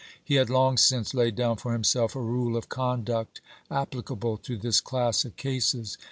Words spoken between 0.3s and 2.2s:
had long since laid down for himself a